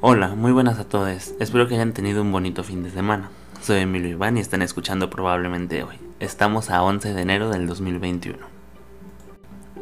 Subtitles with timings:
[0.00, 1.34] Hola, muy buenas a todos.
[1.40, 3.30] Espero que hayan tenido un bonito fin de semana.
[3.60, 5.96] Soy Emilio Iván y están escuchando probablemente hoy.
[6.20, 8.38] Estamos a 11 de enero del 2021.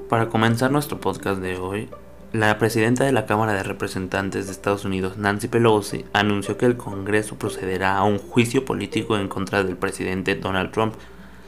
[0.09, 1.91] Para comenzar nuestro podcast de hoy,
[2.33, 6.79] la presidenta de la Cámara de Representantes de Estados Unidos, Nancy Pelosi, anunció que el
[6.79, 10.95] Congreso procederá a un juicio político en contra del presidente Donald Trump.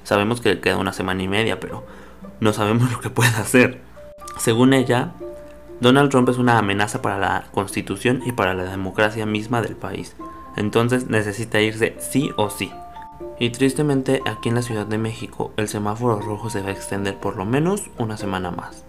[0.05, 1.87] Sabemos que le queda una semana y media, pero
[2.41, 3.80] no sabemos lo que puede hacer.
[4.37, 5.14] Según ella,
[5.81, 10.17] Donald Trump es una amenaza para la constitución y para la democracia misma del país.
[10.57, 12.73] Entonces necesita irse sí o sí.
[13.39, 17.17] Y tristemente aquí en la Ciudad de México el semáforo rojo se va a extender
[17.17, 18.85] por lo menos una semana más.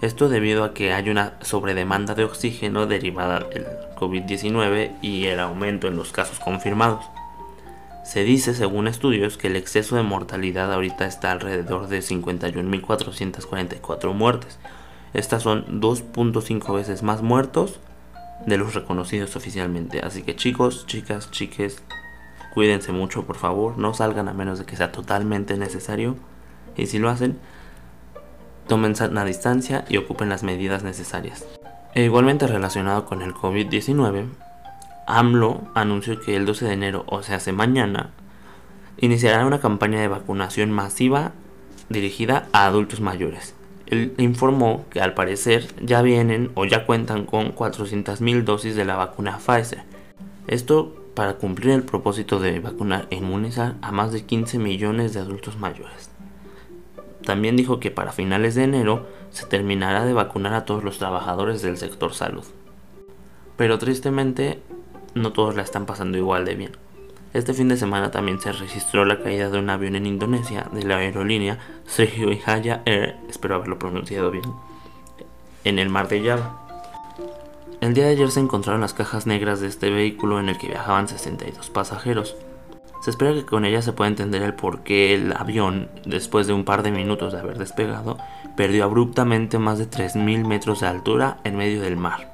[0.00, 3.66] Esto debido a que hay una sobredemanda de oxígeno derivada del
[3.96, 7.04] COVID-19 y el aumento en los casos confirmados.
[8.04, 14.58] Se dice, según estudios, que el exceso de mortalidad ahorita está alrededor de 51.444 muertes,
[15.14, 17.80] estas son 2.5 veces más muertos
[18.46, 20.00] de los reconocidos oficialmente.
[20.00, 21.82] Así que chicos, chicas, chiques,
[22.54, 23.78] cuídense mucho por favor.
[23.78, 26.16] No salgan a menos de que sea totalmente necesario.
[26.76, 27.38] Y si lo hacen,
[28.66, 31.46] tomen sana distancia y ocupen las medidas necesarias.
[31.94, 34.28] E igualmente relacionado con el COVID-19,
[35.06, 38.10] AMLO anunció que el 12 de enero, o sea, hace mañana,
[38.96, 41.32] iniciará una campaña de vacunación masiva
[41.90, 43.54] dirigida a adultos mayores.
[43.86, 48.96] Él informó que al parecer ya vienen o ya cuentan con 400.000 dosis de la
[48.96, 49.82] vacuna Pfizer.
[50.46, 55.20] Esto para cumplir el propósito de vacunar e inmunizar a más de 15 millones de
[55.20, 56.10] adultos mayores.
[57.24, 61.62] También dijo que para finales de enero se terminará de vacunar a todos los trabajadores
[61.62, 62.44] del sector salud.
[63.56, 64.60] Pero tristemente
[65.14, 66.72] no todos la están pasando igual de bien.
[67.32, 70.82] Este fin de semana también se registró la caída de un avión en Indonesia de
[70.82, 74.44] la aerolínea Sriwijaya Air, espero haberlo pronunciado bien,
[75.64, 76.58] en el mar de Java.
[77.80, 80.68] El día de ayer se encontraron las cajas negras de este vehículo en el que
[80.68, 82.36] viajaban 62 pasajeros.
[83.02, 86.52] Se espera que con ellas se pueda entender el por qué el avión, después de
[86.52, 88.18] un par de minutos de haber despegado,
[88.58, 92.31] perdió abruptamente más de 3.000 metros de altura en medio del mar.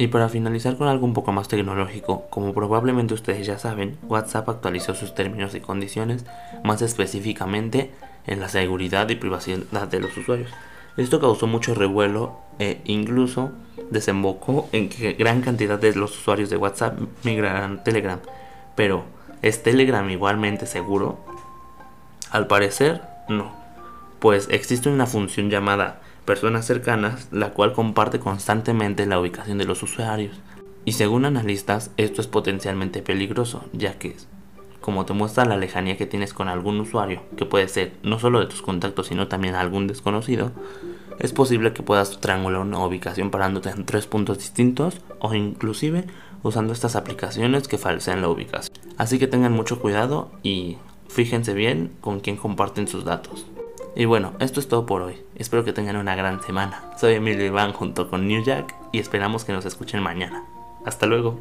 [0.00, 4.48] Y para finalizar con algo un poco más tecnológico, como probablemente ustedes ya saben, WhatsApp
[4.48, 6.24] actualizó sus términos y condiciones,
[6.64, 7.90] más específicamente
[8.26, 10.48] en la seguridad y privacidad de los usuarios.
[10.96, 13.52] Esto causó mucho revuelo e incluso
[13.90, 18.20] desembocó en que gran cantidad de los usuarios de WhatsApp migrarán a Telegram.
[18.76, 19.04] Pero,
[19.42, 21.18] ¿es Telegram igualmente seguro?
[22.30, 23.52] Al parecer, no.
[24.18, 29.82] Pues existe una función llamada personas cercanas, la cual comparte constantemente la ubicación de los
[29.82, 30.40] usuarios.
[30.84, 34.16] Y según analistas, esto es potencialmente peligroso, ya que,
[34.80, 38.40] como te muestra la lejanía que tienes con algún usuario, que puede ser no solo
[38.40, 40.52] de tus contactos, sino también algún desconocido,
[41.18, 46.06] es posible que puedas triangular una ubicación parándote en tres puntos distintos o inclusive
[46.42, 48.74] usando estas aplicaciones que falsean la ubicación.
[48.96, 53.46] Así que tengan mucho cuidado y fíjense bien con quién comparten sus datos.
[53.96, 55.16] Y bueno, esto es todo por hoy.
[55.34, 56.92] Espero que tengan una gran semana.
[56.96, 60.44] Soy Emilio Iván junto con New Jack y esperamos que nos escuchen mañana.
[60.84, 61.38] Hasta luego.